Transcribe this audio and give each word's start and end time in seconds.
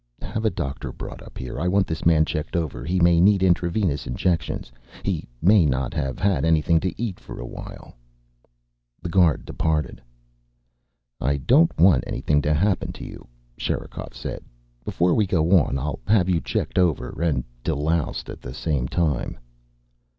"Have 0.23 0.45
a 0.45 0.49
doctor 0.49 0.91
brought 0.91 1.21
up 1.21 1.37
here. 1.37 1.59
I 1.59 1.67
want 1.67 1.85
this 1.85 2.07
man 2.07 2.25
checked 2.25 2.55
over. 2.55 2.83
He 2.83 2.99
may 2.99 3.21
need 3.21 3.43
intravenous 3.43 4.07
injections. 4.07 4.71
He 5.03 5.27
may 5.43 5.63
not 5.63 5.93
have 5.93 6.17
had 6.17 6.43
anything 6.43 6.79
to 6.79 6.99
eat 6.99 7.19
for 7.19 7.39
awhile." 7.39 7.93
The 9.03 9.09
guard 9.09 9.45
departed. 9.45 10.01
"I 11.19 11.37
don't 11.37 11.77
want 11.79 12.03
anything 12.07 12.41
to 12.41 12.53
happen 12.55 12.91
to 12.93 13.05
you," 13.05 13.27
Sherikov 13.57 14.15
said. 14.15 14.43
"Before 14.83 15.13
we 15.13 15.27
go 15.27 15.59
on 15.61 15.77
I'll 15.77 15.99
have 16.07 16.27
you 16.27 16.41
checked 16.41 16.79
over. 16.79 17.21
And 17.21 17.43
deloused 17.63 18.27
at 18.27 18.41
the 18.41 18.55
same 18.55 18.87
time." 18.87 19.37